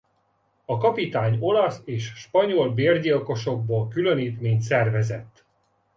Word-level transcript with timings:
A 0.65 0.77
kapitány 0.77 1.37
olasz 1.39 1.81
és 1.85 2.05
spanyol 2.15 2.73
bérgyilkosokból 2.73 3.87
különítményt 3.87 4.61
szervezett. 4.61 5.43